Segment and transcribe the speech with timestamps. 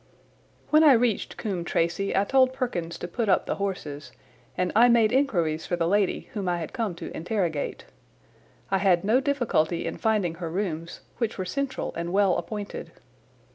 [0.71, 4.11] When I reached Coombe Tracey I told Perkins to put up the horses,
[4.57, 7.85] and I made inquiries for the lady whom I had come to interrogate.
[8.71, 12.93] I had no difficulty in finding her rooms, which were central and well appointed.